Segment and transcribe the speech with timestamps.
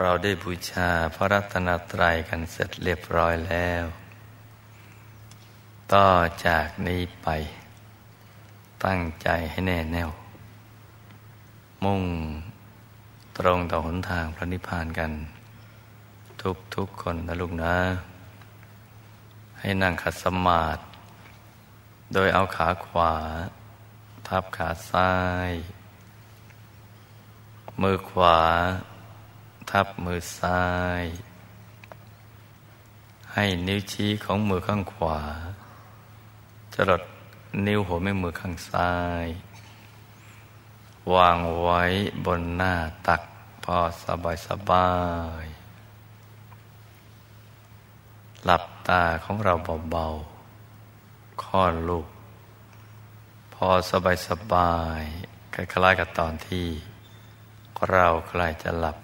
[0.00, 3.84] เราได้บูชาพระรัตนตรัยกันเสร็จเรียบร้อยแล้ว
[5.92, 6.10] ต่อ
[6.46, 7.28] จากนี้ไป
[8.84, 10.10] ตั้งใจให้แน่แน่ว
[11.84, 12.02] มุ่ง
[13.38, 15.12] ตรงต่อหนทางพระนิพพานกัน
[16.42, 17.76] ทุกทุกคนนะลูกนะ
[19.60, 20.82] ให้นั่งขัดสมาธิ
[22.12, 23.14] โดยเอาขาขวา
[24.28, 25.12] ทับขาซ้า
[25.50, 25.52] ย
[27.82, 28.38] มือขวา
[29.70, 30.64] ทับมือซ้า
[31.02, 31.04] ย
[33.32, 35.20] ให้นิ้วชี้ของมือข้างขวา
[36.74, 37.02] จรด
[37.66, 38.94] นิ้วหัวแม่มือข้างซ้า
[39.24, 39.26] ย
[41.14, 41.82] วางไว้
[42.24, 42.74] บนหน้า
[43.06, 43.22] ตัก
[43.64, 44.90] พอสบายสบา
[45.42, 45.44] ย
[48.44, 49.54] หลับตาของเรา
[49.90, 52.06] เบาๆค่อนลูก
[53.54, 55.02] พอสบายสบาย
[55.54, 56.66] คล้ายๆกับตอนที่
[57.90, 58.96] เราใกล้จะหลับ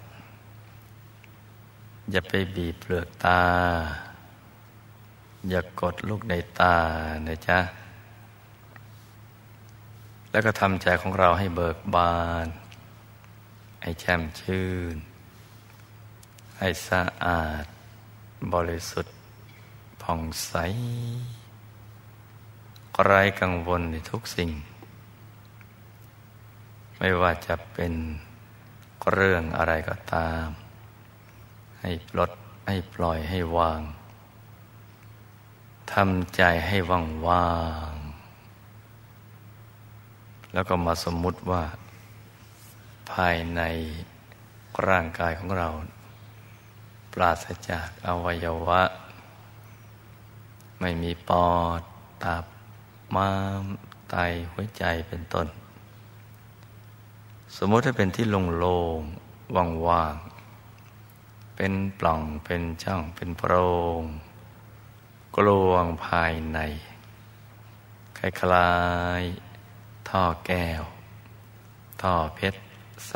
[2.11, 3.43] อย่าไปบีบเปลือกตา
[5.49, 6.77] อย่ากดลูกในตา
[7.27, 7.59] นะจ๊ะ
[10.31, 12.47] แล้วก็ทำใจของเราให้เบิกบาน
[13.81, 14.95] ให้แช่มชื่น
[16.59, 17.65] ให้สะอาด
[18.53, 19.15] บริสุทธิ์
[20.01, 20.53] ผ่องใส
[23.03, 24.51] ไร้กังวลในทุกสิ่ง
[26.97, 27.93] ไม่ว่าจะเป็น
[29.11, 30.47] เรื่องอะไรก็ตาม
[31.83, 32.31] ให้ปลด
[32.67, 33.81] ให้ปล่อยให้วาง
[35.93, 37.51] ทำใจให้ว่างว่า
[37.91, 37.93] ง
[40.53, 41.63] แล้วก็มาสมมุติว่า
[43.11, 43.61] ภายใน
[44.87, 45.69] ร่างกายของเรา
[47.13, 48.81] ปราศจากอวัยวะ
[50.79, 51.47] ไม่มีปอ
[51.79, 51.81] ด
[52.23, 52.45] ตับ
[53.15, 53.29] ม้า
[53.61, 53.63] ม
[54.09, 54.15] ไต
[54.51, 55.47] หัวใจเป็นต้น
[57.57, 59.55] สมมติให้เป็นที่โล่งๆ
[59.87, 60.32] ว่างๆ
[61.55, 63.53] เป็นปล่องเป็นช่องเป็นโพร
[63.99, 64.01] ง
[65.35, 66.59] กลวงภายใน
[68.17, 68.73] คล้า
[69.21, 70.83] ยๆท่อแก้ว
[72.01, 72.59] ท่อเพชร
[73.07, 73.13] ใส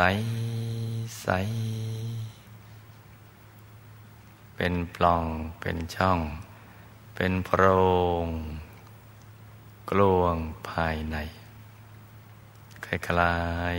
[1.21, 1.27] ใส
[4.55, 5.25] เป็นปล่อง
[5.59, 6.19] เป็นช่อง
[7.15, 7.63] เป็นโพร
[8.25, 8.27] ง
[9.89, 10.35] กลวง
[10.69, 11.17] ภายใน
[12.85, 13.37] คล้า
[13.73, 13.75] ย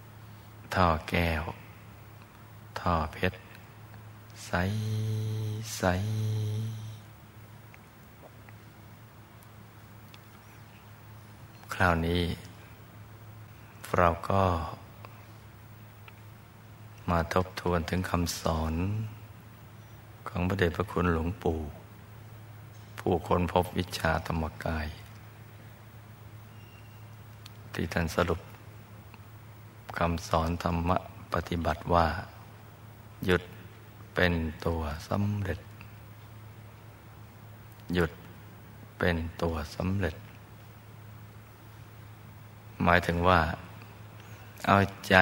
[0.00, 1.42] ๆท่อแก้ว
[2.80, 3.38] ท่อเพชร
[4.46, 4.52] ใส
[5.76, 5.82] ใส
[11.74, 12.22] คราวนี้
[13.96, 14.42] เราก็
[17.10, 18.74] มาทบทวนถึงคำสอน
[20.28, 21.58] ของพระเดชพระคุณหลวงปู่
[22.98, 24.86] ผู้คนพบวิชาธรรมกาย
[27.74, 28.40] ที่ท่านสรุป
[29.98, 30.96] คำสอนธรรมะ
[31.34, 32.06] ปฏิบัติว่า
[33.26, 33.42] หยุด
[34.20, 34.36] เป็น
[34.66, 35.60] ตัวสำเร็จ
[37.94, 38.12] หยุด
[38.98, 40.16] เป็นตัวสำเร็จ
[42.82, 43.40] หมายถึงว่า
[44.66, 44.76] เอา
[45.08, 45.16] ใจ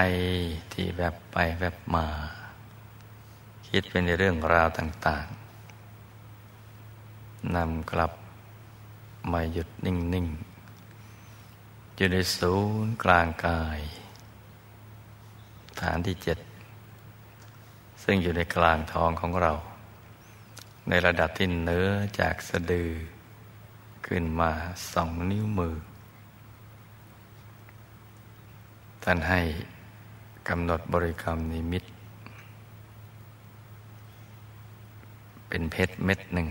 [0.72, 2.06] ที่แบบไปแบบมา
[3.68, 5.26] คิดเป็นในเรื่องราวต่าง
[6.60, 8.12] ๆนำกลับ
[9.32, 10.26] มาหยุดนิ่ง
[11.12, 12.54] ๆ อยู่ในศู
[12.84, 13.80] นย์กลางกาย
[15.80, 16.38] ฐานที่เจ็ด
[18.08, 19.52] ซึ่งอยู่ในกลางท้องของเรา
[20.88, 21.88] ในระดับที่เนื้อ
[22.20, 22.90] จากสะดือ
[24.06, 24.50] ขึ้นมา
[24.92, 25.74] สองนิ้วมือ
[29.02, 29.40] ท่านให้
[30.48, 31.84] กำหนดบริกรรมนิมิต
[35.48, 36.48] เป็นเพชรเม็ดหนึ่ง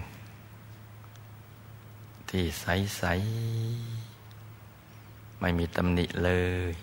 [2.29, 3.03] ที่ใส
[4.01, 6.31] ๆ ไม่มีตำหนิเล
[6.71, 6.73] ย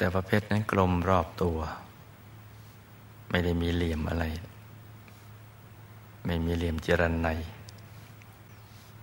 [0.00, 1.58] แต่ประเภทนั้นกลมรอบตัว
[3.30, 4.24] ไม่ได้มีเหลี่ยมอะไร
[6.26, 7.28] ไม่มีเหลี่ยมเจรันใน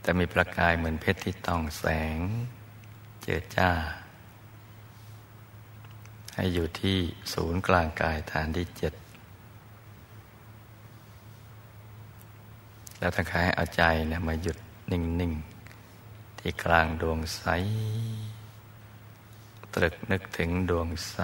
[0.02, 1.86] แต่มีประกายเหมือนเพชรที่ต้องแส
[2.18, 2.20] ง
[3.22, 3.70] เจิดจ้า
[6.36, 6.98] ให้อยู่ที่
[7.34, 8.94] ศูนย์กลางกายฐานที่เจ็ด
[13.00, 14.58] แล้วทั้งขายเอาใจเนี่ยมาหยุด
[14.92, 15.34] นิ่ง
[15.88, 17.44] ๆ ที่กลางดวงใส
[19.80, 21.18] ตรึกนึกถึงดวงใส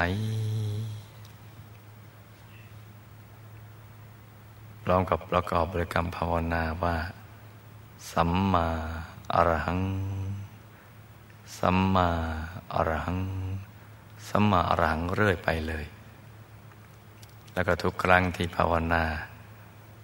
[4.84, 6.96] พร้อมกับประกอบบริกรรมภาวนาว่า
[8.12, 8.68] สัมมา
[9.34, 9.82] อรหัง
[11.58, 12.10] สัมมา
[12.74, 13.20] อรหัง
[14.30, 15.86] สัมมาอรหังเรื่อยไปเลย
[17.54, 19.04] แล้วก็ทุกครั้งที่ภาวนา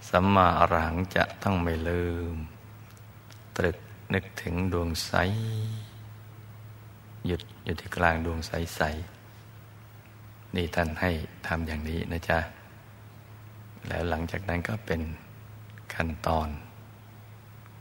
[0.09, 2.03] สัมมาอรหังจะต้องไม่ลื
[2.33, 2.35] ม
[3.57, 3.77] ตรึก
[4.13, 5.11] นึกถึงดวงใส
[7.27, 11.11] หยุด อยู่ที่กลางดวงใสๆนี่ท่านให้
[11.47, 12.39] ทำอย่างนี้นะจ๊ะ
[13.87, 15.01] แล้วหลังจากนั้นก็เป็น
[15.93, 16.47] ขั้นตอน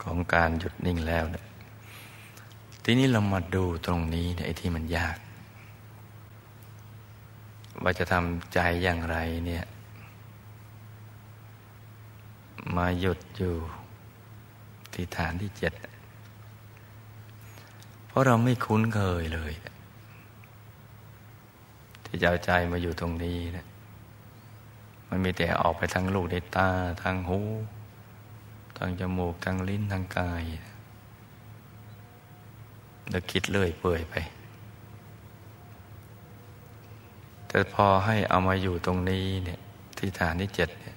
[0.02, 1.44] ของการหยุดนิ่งแล้วนะ
[2.84, 5.18] ทีนี้เรามาดูตรงนี้ไอ้ที่มันยาก
[7.82, 9.64] ว่าจะทำใจอย่างไรเนี่ย
[12.76, 13.54] มาหยุดอยู่
[14.92, 15.72] ที่ฐานที่เจ็ด
[18.06, 19.54] เพราะเราไม่คุ้นเคยเลย
[22.08, 23.66] ที่จะเอาใจมาอยู่ตรงนี้นะ
[25.08, 26.68] มันมีแต่ออกไปทางลูกในตา
[27.02, 27.40] ทางหู
[28.76, 30.42] ทางจมูกทางลิ้นทางกาย
[33.10, 34.14] แล้วคิดเลื่อยเปื่อยไป
[37.48, 39.60] แต่พอให้เอามาอยู่ตรงนี้เนี่ย
[39.98, 40.96] ที่ฐานที่เจ็ดเนี่ย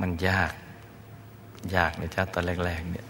[0.00, 0.52] มันยาก
[1.76, 3.06] ยากในชัดตอนแรกๆเนี่ย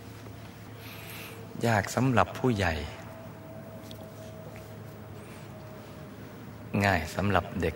[1.66, 2.74] ยากสำหรับผู้ใหญ่
[6.84, 7.74] ง่ายสำหรับเด็ก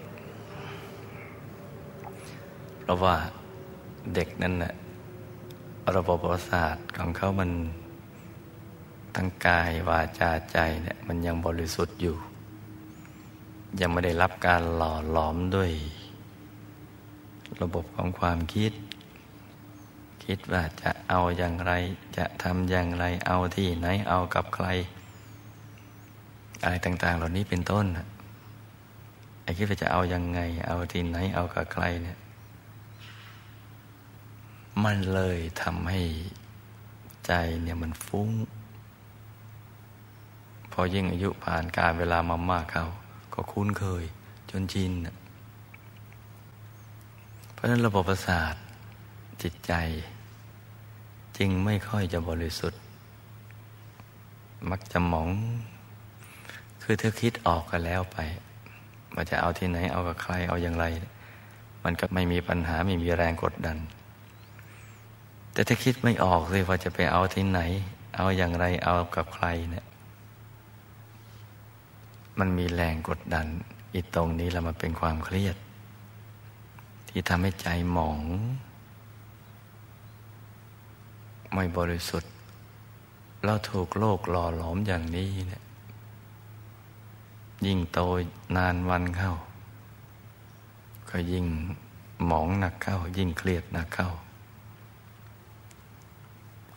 [2.81, 3.17] เพราะว่า
[4.15, 4.75] เด็กนั่นนะ
[5.97, 7.51] ระบบประสาทของเขามัน
[9.17, 12.17] ทั้งกายวาจาใจเนี่ยมันยังบริสุทธิ์อยู่
[13.81, 15.71] ยังไม่ได้รับการหล่อหลอมด้วย
[17.61, 18.73] ระบบของความคิด
[20.25, 21.73] คิดว่าจะเอาอย่างไร
[22.17, 24.67] จะทำอย่างไรเอาที่ไหนเอากับใคร
[26.63, 27.87] อะไรต่าง ๆ เหล่านี้เป็นต้น
[29.45, 32.19] ไอ้คิดว่าจะเอายังไง เอาที่ไหนเอากับใครเนี่ย
[34.85, 36.01] มันเลยทำให้
[37.27, 37.33] ใจ
[37.63, 38.31] เนี่ยมันฟุ้ง
[40.73, 42.87] พอยิ่งอายุผ่านการเวลามามากเขา
[43.35, 44.05] ก็คุ้นเคย
[44.51, 44.93] จนชิน
[47.53, 48.55] เพราะนั้นระบบประสาท
[49.43, 49.73] จิตใจ
[51.37, 52.81] จึงไม่ค่อยจะบริสุทธิ์
[54.71, 55.31] มักจะหมอง
[56.83, 58.19] คือเธอคิดออกกันแล้วไป
[59.15, 60.85] ว่าจะเอาที่ไหนเอากับใครเอาอย่างไร
[61.85, 63.79] มันก็ไม่มีปัญหาไม่มีแรงกดดัน
[65.53, 67.61] แต่ถ้าคิดไม่ออกเลยว่าจะไปเอาที่ไหน
[68.17, 69.87] เอาอย่างไรเอากับใครเนี่ย
[72.39, 73.47] มันมีแรงกดดัน
[73.95, 75.57] อีตรงนี้เรามาเป็นความเครียด
[77.09, 78.21] ที่ทำให้ใจหมอง
[81.55, 82.33] ไม่บริสุทธิ์
[83.45, 85.63] เราถูกโลกหล่อหลอมอย่างนี้เนี่ย
[87.67, 88.01] ยิ่งโต
[88.57, 89.33] นานวันเข้า
[91.11, 91.47] ก็ยิ่ง
[92.27, 94.11] หมองหนักเข้า ยิ่งเครียดหนักเข้า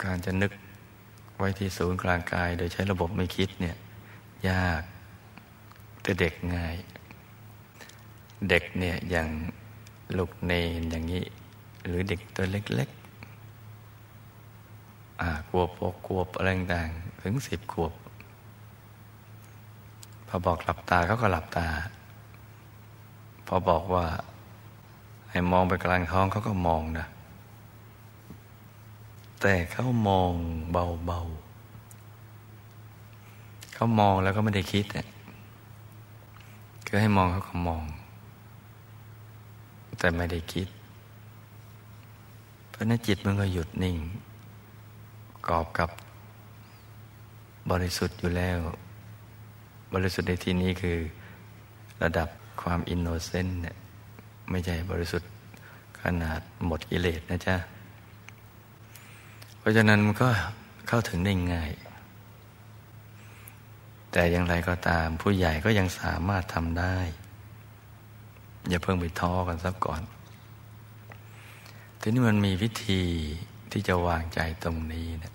[0.04, 0.52] การจะนึก
[1.38, 3.78] ไว้ที่ศูนย์กลางกาย โดยใช้ระบบไม่คิดเนี่ย
[4.50, 4.82] ยาก
[6.02, 6.76] แต่เด็กง่าย
[8.50, 9.30] เด็กเนี่ยอย่าง
[10.18, 11.24] ลูกเนนอย่างนี้
[11.86, 16.90] หรือเด็กตัวเล็กๆอ่ากลัวปกกลัวอะไรต่าง
[17.22, 17.94] ถึงสิบขวบ
[20.28, 21.68] พอบอกหลับตาเขาก็หลับตา
[23.48, 24.06] พอบอกว่า
[25.30, 27.08] ให้มองไปกลางท้องเขาก็มองนะ
[29.42, 30.32] แต่เขามอง
[30.72, 35.08] เบาๆเขามองแล้วก็ไม่ได้คิดเนี่ย
[36.88, 37.84] คือให้มองเขาก็มอง
[40.00, 40.68] แต่ไม่ได้คิด
[42.70, 43.98] เพราะนั้นจิตมันก็หยุดนิ่ง
[45.48, 45.90] กอบกับ
[47.70, 48.60] บริสุทธิ์อยู่แล้ว
[49.94, 50.98] บริสุทธิ์ในที่นี้คือ
[52.04, 52.30] ระดับ
[52.62, 53.78] ความอินโนเซนต์เนี่ย
[54.52, 55.30] ไม่ใช่บริสุทธิ์
[56.02, 57.56] ขนาดหมดกิเลสนะจ๊ะ
[59.60, 60.30] เพราะฉะนั้นมันก็
[60.88, 61.72] เข้าถึงได้ง่าย
[64.12, 66.98] แต่อย่างไรก็ตามผู้ใหญ่ก็ยังสามารถทำได้
[68.70, 70.02] อย่าเพิ่งไปท้อกันสักก่อน
[72.00, 73.04] ทีนี้มันมีวิธี
[73.72, 75.34] ที่จะวางใจตรงนี้นะ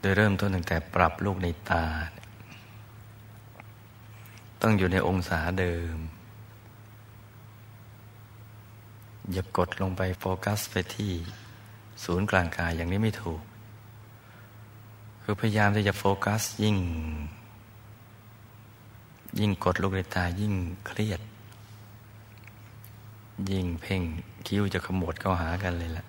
[0.00, 1.84] โดยเริ่มต้นตั้งแต่ปรับลูกในตา
[4.66, 5.96] ต้องอยู่ในองศาเดิม
[9.32, 11.12] อย่ากดลงไปโฟกัสไปที่
[12.04, 13.40] ศูนย์กลางกายอย่างนี้ไม่ถูก
[15.22, 16.76] คือพยายามที่จะโฟกัสยิ่ง
[19.38, 20.54] ยิ่งกดลูกในตายิ่ง
[20.86, 21.20] เครียด
[23.50, 24.02] ยิ่งเพ่ง
[24.46, 26.04] คิ้วจะขมวดเข้าหากันเลยล่ะ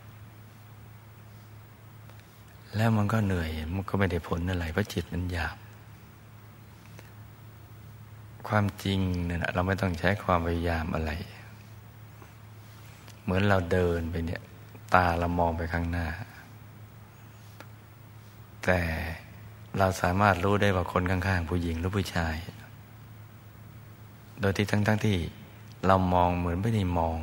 [2.75, 5.57] แล้วมันก็เหนื่อย มันก็ไม่ได้ผลอะไรเพราะจิตมันหยาบ
[8.47, 11.11] ความจริงเนี่ยเราไม่ต้องใช้ความพยายามอะไร
[13.23, 14.41] เหมือนเราเดินไปเนี่ย
[14.93, 16.07] ตาเรามองไปข้างหน้า
[18.63, 18.79] แต่
[19.77, 22.35] เราสามารถรู้ได้ว่าคนข้าง ๆ ผู้หญิงหรือผู้ชาย
[24.39, 25.17] โดยที่ทั้งๆทที่
[25.87, 27.17] เรามองเหมือนไม่ได้มอง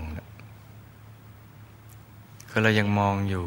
[2.49, 3.47] คือเรายังมองอยู่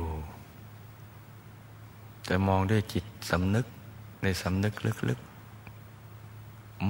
[2.25, 3.65] แต่มองด้วยจิตสำนึก
[4.24, 4.74] ในสำนึก
[5.10, 5.35] ลึกๆ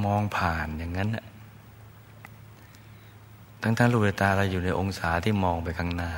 [0.05, 1.09] มองผ่านอย่างนั้น
[3.61, 6.11] ทั้งๆลูกตาเราอยู่ในองศาที่มองไปข้างหน้า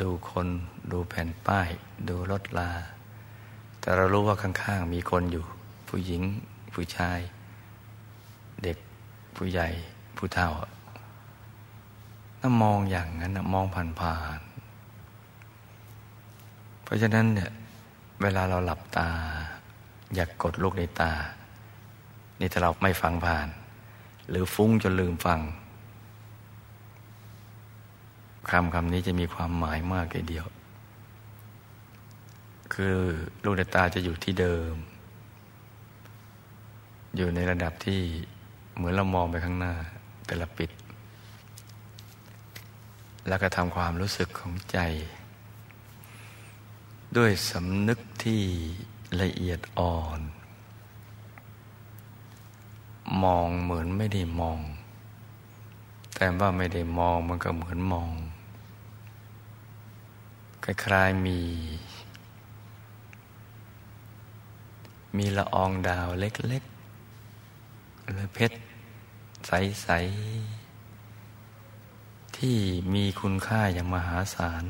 [0.00, 0.46] ดูคน
[0.92, 1.68] ดูแผ่นป้าย
[2.08, 2.70] ดูรถลา
[3.80, 5.44] แต่เรารู้ว่าข้างๆมีคนอยู่
[5.88, 6.22] ผู้หญิง
[6.74, 7.18] ผู้ชาย
[8.62, 8.78] เด็ก
[9.36, 9.68] ผู้ใหญ่
[10.16, 10.50] ผู้เฒ่า
[12.40, 13.64] ถ้ามองอย่างนั้นมอง
[14.00, 14.44] ผ่านๆ
[16.82, 17.50] เพราะฉะนั้นเนี่ย
[18.22, 19.10] เวลาเราหลับตา
[20.14, 21.12] อย่ากกดลูกในตา
[22.40, 23.48] นี่ถ้าเราไม่ฟังผ่าน
[24.28, 25.40] หรือฟุ้งจนลืมฟัง
[28.50, 30.46] คำคำนี้จะมีความหมายมากเลยเดียว
[32.74, 32.96] คือ
[33.44, 34.74] ลูกในตาจะอยู่ที่เดิม
[37.16, 38.00] อยู่ในระดับที่
[38.74, 39.74] เหมือนเรามองไปข้างหน้า
[40.26, 40.70] แต่ละปิด
[43.28, 44.78] แล้วก็ทำความรู้สึกของใจ
[47.16, 48.42] ด้วยสำนึกที่
[49.22, 50.20] ละเอียดอ่อน
[53.22, 54.60] มองเหมือนไม่ได้มอง
[56.14, 58.12] แต่ว่าไม่ได้มองมันก็เหมือนมอง
[60.64, 61.40] คล้ายๆมี
[65.16, 68.56] มีละอองดาวเล็กๆหรือเพชร
[69.46, 69.88] ใส
[70.72, 72.58] ๆ ที่
[72.94, 74.64] มีคุณค่าอย่างมหาศาล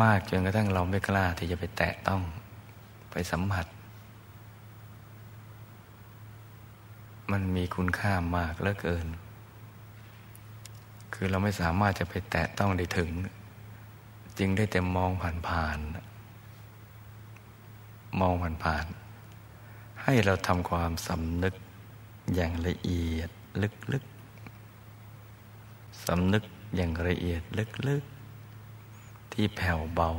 [0.00, 2.22] มากจนกระทั่งเราไม่กล้าที่จะไปแตะต้อง
[3.18, 3.66] ไปสัมผัส
[7.32, 9.06] มันมีคุณค่ามากเหลือเกิน
[11.14, 13.10] คือเราไม่สามารถจะไปแตะต้องได้ถึง
[14.38, 15.10] จึงได้แต่มอง
[15.48, 18.32] ผ่านๆมอง
[18.64, 21.54] ผ่านๆให้เราทำความสำนึก
[22.34, 23.30] อย่างละเอียด
[23.92, 26.44] ลึกๆสำนึก
[26.76, 27.42] อย่างละเอียด
[27.88, 30.12] ลึกๆ ที่แผ่วเบา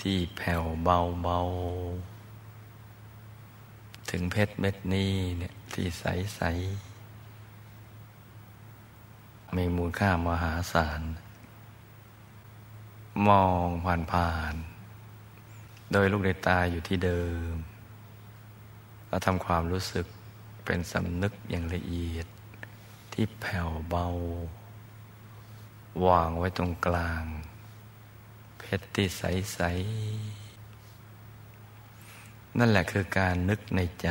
[0.00, 1.38] ที่แผ่วเบาเบา
[4.10, 6.04] ถึงเพชรเม็ดนี้เนี่ยที่ใส
[6.36, 6.40] ใส
[9.56, 11.02] มีมูลค่ามหาศาล
[13.28, 14.54] มองผ่านผ่าน
[15.92, 17.54] โดยลูกในตาอยู่ที่เดิม
[19.08, 20.06] เราทำความรู้สึก
[20.64, 22.26] เป็นสำนึกอย่างละเอียด
[23.12, 24.06] ที่แผ่วเบา
[26.06, 27.24] วางไว้ตรงกลาง
[28.58, 29.60] เพชรที่ใส
[30.54, 34.08] ๆ นั่นแหละคือการนึกในใจ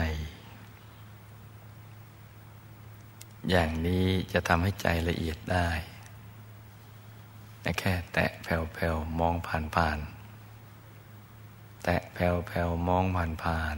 [3.49, 5.69] อย่างนี้จะทำให้ใจละเอียดได้
[7.79, 13.03] แค่แตะแผ่วๆ มองผ่านๆ แตะแผ่วๆ มอง
[13.43, 13.77] ผ่าน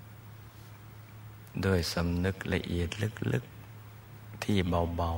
[0.00, 2.88] ๆด้วยสำนึกละเอียด
[3.32, 4.58] ลึกๆ ที่
[4.96, 5.12] เบา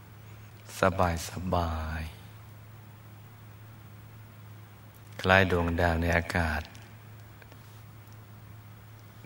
[0.00, 2.02] ๆ สบาย สบาย
[5.20, 6.62] คล้ายดวงดาวในอากาศ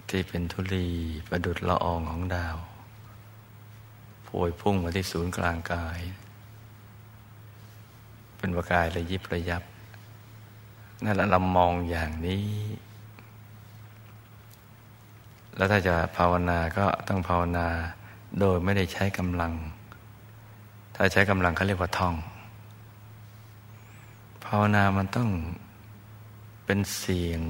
[0.09, 0.89] ที่เป็นธุลี
[1.29, 2.57] ประดุดละอองของดาว
[4.25, 5.99] โพยพุ่งมาที่ศูนย์กลางกาย
[8.37, 9.63] เป็นประกายระยิบระยับ
[11.05, 12.47] นั่นแหละเรามองอย่างนี้
[15.57, 17.69] แล้วถ้าจะภาวนาก็ต้องภาวนา
[18.41, 19.53] โดยไม่ได้ใช้กำลัง
[20.95, 22.15] ถ้าใช้กำลังเขาเรียกว่าท่อง
[24.45, 25.31] ภาวนามันต้อง
[26.65, 27.43] เป็นเสียง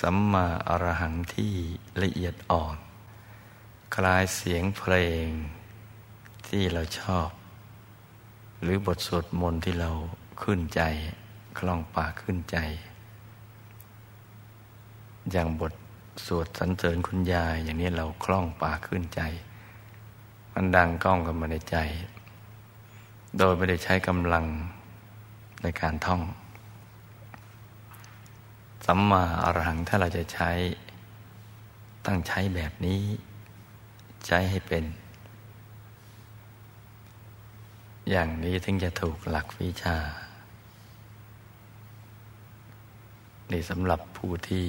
[0.00, 1.54] สัมมาอรหังที่
[2.02, 2.76] ละเอียดอ่อน
[3.94, 4.94] คลายเสียงเพล
[5.24, 5.26] ง
[6.48, 7.28] ที่เราชอบ
[8.62, 9.90] หรือบทสวดมนต์ที่เรา
[10.42, 10.82] ขึ้นใจ
[11.58, 12.58] คล่องปากขึ้นใจ
[15.32, 15.72] อย่างบท
[16.26, 19.20] สวดสรรเสริญคุณยายอย่างนี้เราคล่องปากขึ้นใจ
[20.52, 21.76] มันดังก้องกันมาในใจ
[23.38, 24.44] โดยไม่ได้ใช้กำลัง
[25.62, 26.22] ในการท่อง
[28.86, 30.50] สัมมาอรหังถ้าเราจะใช้
[32.06, 33.00] ตั้งใช้แบบนี้
[34.26, 34.84] ใช้ให้เป็น
[38.10, 39.96] อย่างนี้ถึงจะถูกหลักวิชา
[43.50, 44.66] ในสำหรับผู้ที่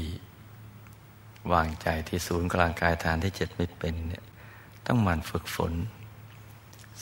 [1.53, 4.23] วางใจที่ศูนย์กลางกายฐานที่เจ็ดไม่เป็นเนี่ย
[4.85, 5.73] ต้องหมั่นฝึกฝน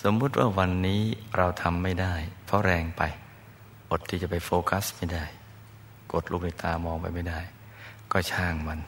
[0.01, 1.01] สมมุติว่าวันนี้
[1.38, 2.13] เราทำไม่ได้
[2.46, 3.01] เพราะแรงไป
[3.91, 5.25] อดที่จะไปโฟกัสไม่ได้
[6.12, 7.39] กดลูกในตามองไปไม่ได้
[8.12, 8.80] ก็ช่างมัน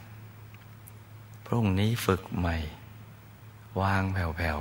[1.45, 2.57] พรุ่งนี้ฝึกใหม่
[3.81, 4.59] วางแผ่ว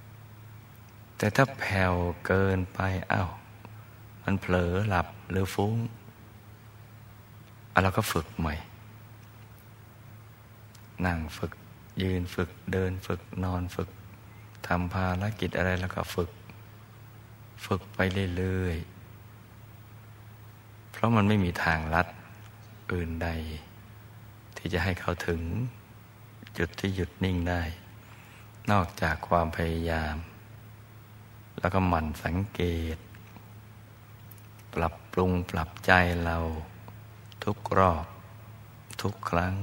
[0.00, 1.94] ๆ แต่ถ้าแผ่ว
[2.26, 2.78] เกินไป
[3.12, 3.30] อา้าว
[4.24, 5.74] มันเผลอหลับหรือฟุ้ง
[7.82, 8.54] เราก็ฝึกใหม่
[11.06, 11.52] นั่งฝึก
[12.02, 13.88] ยืนฝึกเดินฝึกนอนฝึก
[14.66, 16.30] ทำภารกิจอะไรแล้วก็ฝึก
[17.66, 17.98] ฝึกไป
[18.36, 18.95] เรื่อยๆ
[20.96, 22.06] เพราะมันไม่มีทางลัด
[22.92, 23.28] อื่นใด
[24.56, 25.40] ที่จะให้เขาถึง
[26.58, 27.62] จุดที่หยุดนิ่งได้
[28.70, 30.16] นอกจากความพยายาม
[31.60, 32.62] แล้วก็หมั่นสังเก
[32.94, 32.96] ต
[34.74, 35.92] ปรับปรุงปรับใจ
[36.24, 36.38] เรา
[37.44, 38.04] ทุกรอบ
[39.02, 39.54] ทุกครั้ง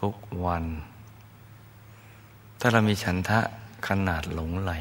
[0.00, 0.14] ทุก
[0.44, 0.64] วัน
[2.60, 3.40] ถ้าเรามีฉันทะ
[3.88, 4.72] ขนาดหลงไหล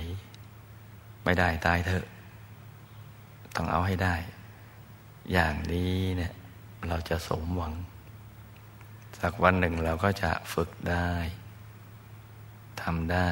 [1.23, 2.05] ไม่ได้ตายเถอะ
[3.55, 4.15] ต้องเอาให้ได้
[5.31, 6.33] อย่างนี้เนี่ย
[6.87, 7.73] เราจะสมหวัง
[9.19, 11.11] สักวันหนึ่งเราก็จะฝึกได้
[12.81, 13.31] ทำได้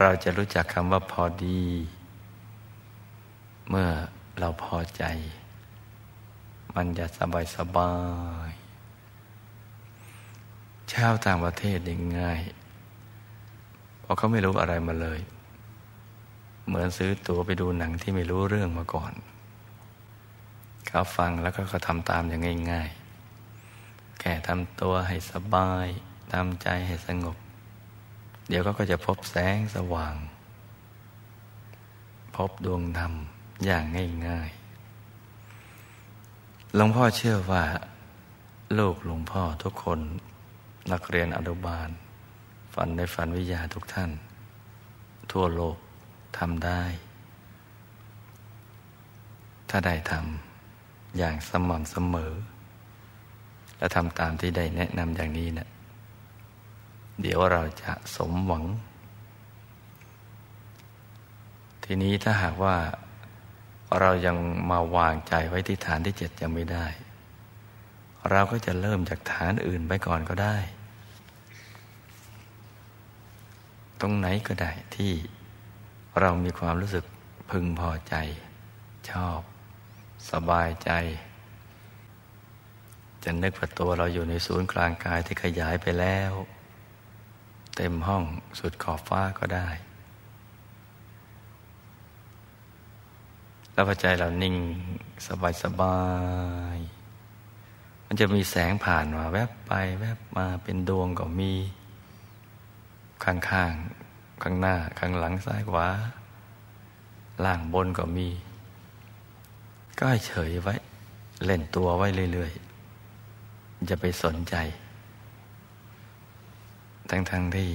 [0.00, 1.64] เราจะรู้จักคำว่าพอดี
[3.68, 3.88] เมื่อ
[4.38, 5.04] เราพอใจ
[6.76, 7.92] มันจะสบายสบา
[8.48, 8.50] ย
[10.92, 12.40] ชาวต่างประเทศยังง่าย
[14.00, 15.20] เพราะเขาไม่รู้อะไรมาเลย
[16.66, 19.12] เหมือนซื้อตั๋วไปดูหนังที่ไม่รู้เรื่องมาก่อน
[20.94, 22.88] เขาฟังแล้วก็เขาทำตามอย่างง่าย
[23.54, 25.86] ๆ แค่ทำตัวให้สบาย
[26.32, 27.36] ทำใจให้สงบ
[28.48, 30.14] เดี๋ยวก็จะพบแสงสว่าง
[32.34, 33.12] พบดวงธรรม
[33.64, 33.84] อย่าง
[34.28, 37.64] ง่ายๆหลวงพ่อเชื่อว่า
[38.78, 40.00] ลูกหลวงพ่อทุกคน
[40.92, 41.88] นักเรียนอนุบาล
[42.74, 44.10] ฝันในฝันวิทยาทุกท่าน
[45.32, 45.76] ทั่วโลก
[46.38, 46.82] ทำได้
[49.70, 50.51] ถ้าได้ทำ
[51.16, 52.32] อย่างสม่ำเสมอ
[53.78, 55.68] และทำตามที่ได้แนะนำอย่างนี้นะ
[57.20, 58.64] เดี๋ยวเราจะสมหวัง
[61.84, 62.76] ทีนี้ถ้าหากว่า
[64.00, 64.36] เรายัง
[64.70, 66.86] มาวางใจไว้ที่ฐานที่เจ็ดยังไม่ได้
[68.30, 70.56] เราก็จะเริ่มจากฐานอื่นไปก่อนก็ได้
[74.00, 75.12] ตรงไหนก็ได้ที่
[76.20, 77.04] เรามีความรู้สึก
[77.50, 78.14] พึงพอใจ
[79.10, 79.40] ชอบ
[80.30, 80.90] สบายใจ
[83.24, 86.32] จะนึกว่าตัวเราอยู่ในศูนย์กลางกายที่ขยายไปแล้ว
[87.76, 88.24] เต็มห้อง
[88.58, 89.68] สุดขอบฟ้าก็ได้
[93.72, 94.56] แล้วพอใจเรานิ่ง
[95.26, 95.98] สบายสบา
[96.76, 96.78] ย
[98.06, 101.52] มันจะมีแสงผ่านมาแวบไปแวบมาเป็นดวงก็มี
[103.24, 103.72] ข้างข้าง
[104.42, 105.88] ข้างหน้า ข้างหลังซ้ายขวา
[107.44, 108.28] ล่างบนก็มี
[109.98, 110.74] ก็เฉยไว้
[111.44, 114.56] เล่นตัวไว้เรื่อยๆจะไปสนใจ
[117.10, 117.70] ทั้งๆทที่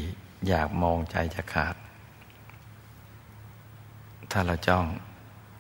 [0.48, 1.76] อยากมองใจจะขาด
[4.32, 4.86] ถ้าเราจ้อง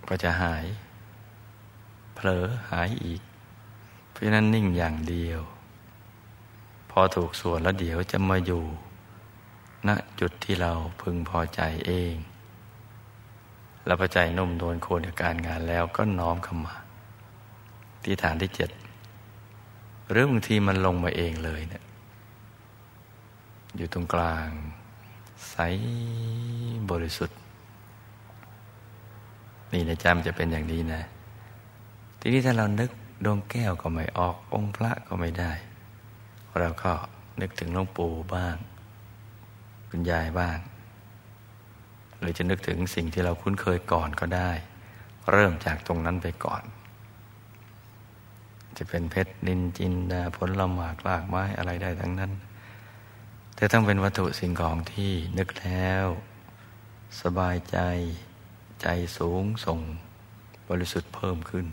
[0.09, 0.65] ก็จะหาย
[2.15, 3.21] เผลอหายอีก
[4.11, 5.41] เพราะนั้นนิ่งอย่างเดียว
[6.91, 8.63] พอถูกส่วนแล้วเดี๋ยวจะมาอยู่
[9.87, 9.89] ณ
[10.19, 12.15] จุดที่เราพึงพอใจเอง
[13.87, 16.75] แล้วพอใจนุ่มโดนโคนกับการงานแล้วก็น้อมเข้ามา
[18.03, 18.69] ที่ฐานที่เจ็ด
[20.09, 21.83] หรือบางทีมันลงมาเองเลยเนะี่ย
[23.75, 24.49] อยู่ตรงกลาง
[25.49, 25.55] ใส
[26.91, 27.37] บริสุทธิ์
[29.73, 31.01] นี่นะจำจะเป็นอย่างนี้นะ
[32.19, 32.89] ทีนี้ถ้าเรานึก
[33.25, 35.51] ดวงแก้วก็ไม่ออก องค์พระก็ไม่ได้
[36.59, 36.91] เราก็
[37.41, 38.55] นึกถึงหลวงปู่บ้าง
[39.89, 40.57] คุณยายบ้าง
[42.19, 44.51] หรือจะนึกถึงสิ่งที่เราคุ้นเคยก่อนก็ได้
[45.31, 46.63] เริ่มจากตรงนั้นไปก่อน
[48.77, 52.31] จะเป็นเพชรนินจินดาผลละหมากลากไม้อะไรได้ทั้งนั้น
[53.55, 56.05] แต่ต้องเป็นวัตถุสิ่งของที่นึกแล้ว
[57.21, 57.77] สบายใจ
[58.81, 59.79] ใจสูงส่ง
[60.69, 61.65] บริสุทธิ์เพิ่มขึ้น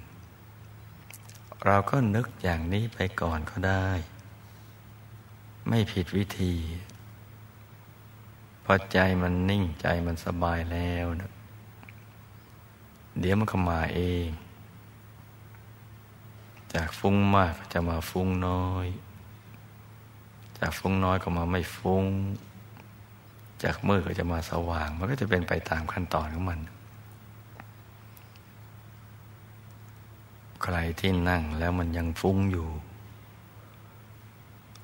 [1.64, 3.88] เราก็นึกอย่างนี้ไปก่อนก็ได้
[5.68, 6.54] ไม่ผิดวิธี
[8.64, 11.33] พอใจมันนิ่งใจมันสบายแล้วนะ
[13.20, 14.29] เดี๋ยวมันก็มาเอง
[16.74, 18.87] จากฟุ้งมากก็จะมาฟุ้งน้อย
[20.59, 22.05] จากฟุ้งน้อยก็มาไม่ฟุ้ง
[23.62, 26.61] จากมืดก็จะมาสว่าง มันก็จะเป็นไปตามขั้นตอนของมัน
[30.62, 32.68] ใครที่นั่งแล้วมันยังฟุ้งอยู่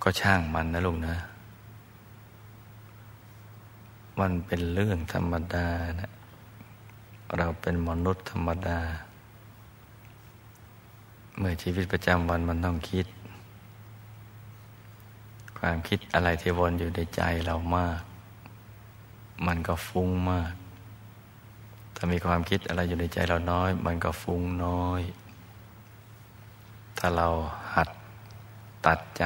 [0.03, 1.16] ก็ช่างมันนะลุงนะ
[4.18, 5.66] มันเป็นเรื่องธรรมดา
[6.01, 6.11] นะ
[7.38, 8.79] เราเป็นมนุษย์ธรรมดา
[11.38, 13.07] เมื่อชีวิตประจำวันมันต้องคิด
[15.59, 18.01] ความคิดอะไรที่วนอยู่ในใจเรามาก
[19.46, 20.53] มันก็ฟุ้งมาก
[21.94, 25.01] ถ้ามีความคิดอะไรอยู่ในใจเราน้อย มันก็ฟุ้งน้อย
[26.99, 27.29] ถ้าเรา
[27.75, 27.88] หัด
[28.87, 29.25] ตัดใจ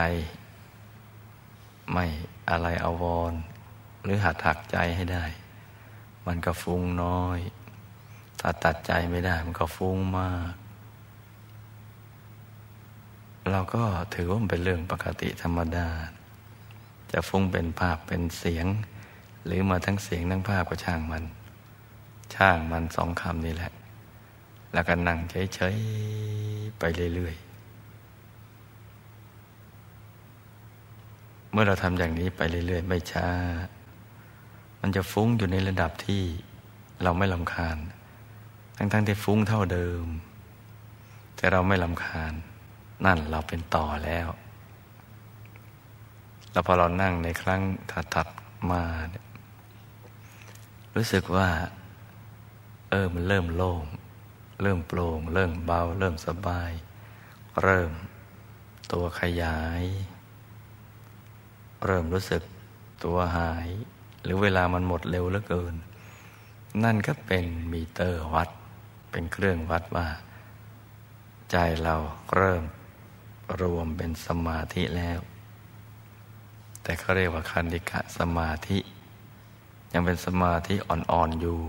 [1.92, 2.04] ไม่
[2.50, 3.32] อะไรอาวร
[4.04, 5.24] หรือหัดหักใจให้ได้
[6.26, 7.38] มันก็ฟุ้งน้อย
[8.40, 10.52] ถ้าตัดใจไม่ได้ มันก็ฟุ้งมาก
[13.50, 13.82] เราก็
[14.14, 15.88] ถือว่ามันเป็นเรื่องปกติธรรมดา
[17.12, 18.66] จะฟุ้งเป็นภาพเป็นเสียง
[19.46, 21.24] หรือมาทั้งเสียงทั้งภาพก็ช่างมัน
[22.34, 23.72] ช่างมันสองคำนี่แหละ
[24.72, 25.18] แล้วก็นั่ง
[25.54, 26.82] เฉยๆไป
[27.14, 27.44] เรื่อยๆ
[31.52, 33.28] เมื่อเราทำอย่างนี้ไปเรื่อย ๆ ไม่ช้า
[34.86, 36.22] มันจะฟุ้งอยู่ในระดับที่
[37.02, 37.76] เราไม่ลำคาญ
[38.76, 40.04] ทั้งๆที่ฟุ้งเท่าเดิม
[41.36, 42.32] แต่เราไม่ลำคาญ
[43.04, 44.28] นั่นเราเป็นต่อแล้ว
[46.52, 47.62] แล้วพอเรานั่งในครั้ง
[48.14, 48.28] ถัด
[48.70, 49.26] มาเนี่ย
[50.96, 51.48] รู้สึกว่า
[52.90, 53.84] เออมันเริ่มโล่ง
[54.62, 56.72] เริ่มโปร่ง เริ่มเบา เริ่มสบาย
[57.62, 57.90] เริ่ม
[58.92, 59.82] ตัวขยาย
[61.84, 62.42] เริ่มรู้สึก
[63.04, 63.68] ตัวหาย
[64.24, 65.74] หรือเวลามันหมดเร็วเหลือเกิน
[66.84, 68.48] นั่นก็เป็นมีเตอร์วัด
[69.10, 70.06] เป็นเครื่องวัดว่า
[71.50, 71.96] ใจเรา
[72.34, 72.62] เริ่ม
[73.60, 75.20] รวมเป็นสมาธิแล้ว
[76.82, 78.78] แต่เขาเรียกว่าคันดิกะสมาธิ
[79.92, 81.60] ยังเป็นสมาธิอ่อนๆอยู่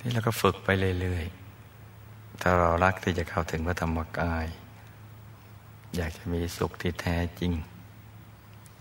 [0.00, 0.68] นี่เราก็ฝึกไป
[1.00, 4.46] เรื่อยๆ ถ้าเรารักที่จะเข้าถึงพระธรรมกาย
[5.96, 7.52] อยากจะมีสุขที่แท้จริง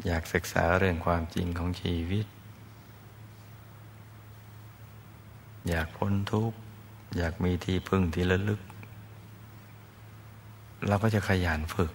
[0.05, 2.25] อยากศึกษาเรื่องความจริงของชีวิต
[5.69, 6.57] อยากพ้นทุกข์
[7.17, 8.61] อยากมีที่พึ่งที่ระลึก
[10.87, 11.91] เราก็จะขยันฝึก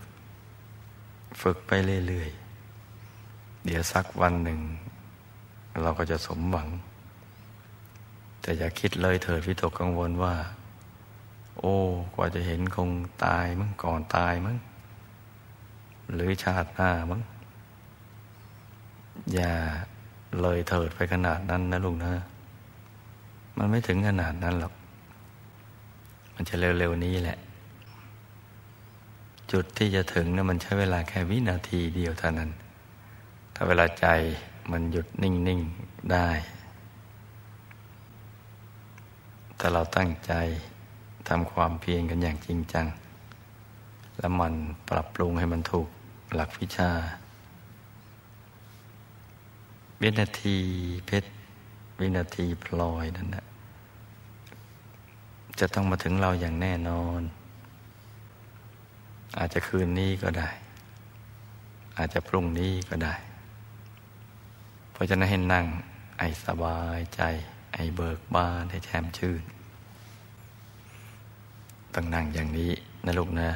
[1.42, 1.70] ฝึกไป
[2.08, 4.60] เรื่อยๆ เดี๋ยวสักวันหนึ่ง
[5.82, 6.68] เราก็จะสมหวัง
[8.40, 10.34] แต่อย่าคิดเลยเถิดวิตกกังวลว่า
[11.58, 11.74] โอ้
[12.14, 12.90] กว่าจะเห็นคง
[13.24, 14.56] ตายมั้งก่อนตายมั้ง
[16.12, 17.20] หรือชาติหน้ามั้ง
[19.34, 19.52] อย่า
[20.40, 22.12] เลยเถิดไปขนาดนั้นนะลุงนะ
[23.58, 24.74] มันไม่ถึงขนาดนั้นหรอก
[26.34, 27.38] มันจะเร็วๆนี้แหละ
[29.52, 32.50] จุดที่จะถึงนะมันใช้เวลาแค่วินาทีเดียวเท่านั้น
[33.54, 34.06] ถ้าเวลาใจ
[34.70, 36.28] มันหยุดนิ่ง ๆ ได้
[39.56, 40.32] แต่เราตั้งใจ
[41.28, 42.86] ทำความเพียรกันอย่างจริงจัง
[44.18, 44.54] แล้วมัน
[44.88, 45.88] ปรับปรุงให้มันถูก
[46.34, 46.90] หลักวิชา
[50.06, 50.58] วินาที
[51.06, 51.30] เพชร
[52.00, 53.44] วินาทีพลอยนั่นนะ
[55.58, 57.20] จะต้องมาถึงเราอย่างแน่นอน
[59.38, 60.48] อาจจะคืนนี้ก็ได้
[61.98, 63.14] อาจจะพรุ่งนี้ก็ได้
[64.92, 65.66] เพราะฉะนั้นให้นั่ง
[66.18, 67.20] ไอสบายใจ
[67.74, 69.42] ไอเบิกบานให้แช่มชื่น
[71.94, 72.72] ต้องนั่งอย่างนี้
[73.04, 73.48] นะลูกนะ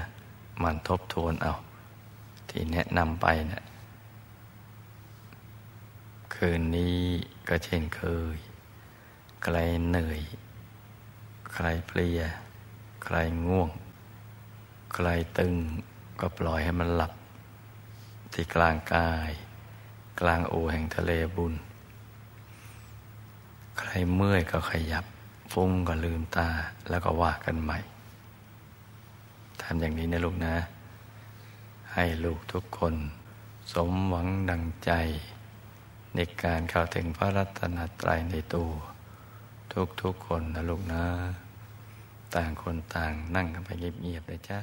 [0.62, 1.52] มันทบทวนเอา
[2.48, 3.62] ที่แนะนำไปนะ่ะ
[6.42, 6.98] คืนนี้
[7.48, 8.02] ก็เช่นเค
[8.34, 8.38] ย
[9.44, 9.56] ใคร
[9.88, 10.20] เหนื่อย
[11.52, 12.20] ใครเพลีย
[13.04, 13.70] ใครง่วง
[14.94, 15.54] ใครตึง
[16.20, 17.12] ก็ปล่อยให้มันหลับ
[18.32, 19.30] ที่กลางกาย
[20.20, 21.54] กลางโอแห่งทะเลบุญ
[23.78, 25.04] ใครเมื่อยก็ขยับ
[25.52, 26.48] ฟุ้งก็ลืมตา
[26.88, 27.78] แล้วก็ว่ากันใหม่
[29.62, 30.54] ทำอย่างนี้นะลูกนะ
[31.94, 32.94] ให้ลูกทุกคน
[33.72, 34.92] สมหวังดังใจ
[36.14, 38.70] ในการเข้าถึงพระรัตนตรัยในตัว
[40.02, 41.04] ทุกๆคนนะลูกนะ
[42.34, 44.58] ต่างคนต่างนั่งกันไปเงียบๆเลยจ้า